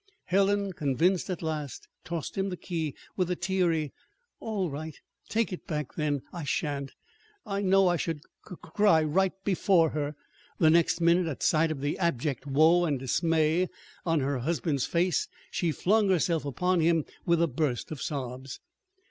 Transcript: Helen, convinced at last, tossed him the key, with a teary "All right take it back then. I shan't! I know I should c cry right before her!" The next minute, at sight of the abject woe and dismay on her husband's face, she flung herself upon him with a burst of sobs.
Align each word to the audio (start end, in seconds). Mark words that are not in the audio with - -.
Helen, 0.25 0.73
convinced 0.73 1.29
at 1.29 1.43
last, 1.43 1.87
tossed 2.03 2.35
him 2.35 2.49
the 2.49 2.57
key, 2.57 2.95
with 3.15 3.29
a 3.29 3.35
teary 3.35 3.93
"All 4.39 4.71
right 4.71 4.95
take 5.29 5.53
it 5.53 5.67
back 5.67 5.93
then. 5.93 6.23
I 6.33 6.43
shan't! 6.43 6.93
I 7.45 7.61
know 7.61 7.87
I 7.87 7.97
should 7.97 8.21
c 8.49 8.55
cry 8.63 9.03
right 9.03 9.33
before 9.43 9.91
her!" 9.91 10.15
The 10.57 10.71
next 10.71 11.01
minute, 11.01 11.27
at 11.27 11.43
sight 11.43 11.69
of 11.69 11.81
the 11.81 11.99
abject 11.99 12.47
woe 12.47 12.85
and 12.85 12.97
dismay 12.97 13.67
on 14.03 14.21
her 14.21 14.39
husband's 14.39 14.87
face, 14.87 15.27
she 15.51 15.71
flung 15.71 16.09
herself 16.09 16.45
upon 16.45 16.79
him 16.79 17.05
with 17.27 17.39
a 17.39 17.47
burst 17.47 17.91
of 17.91 18.01
sobs. 18.01 18.59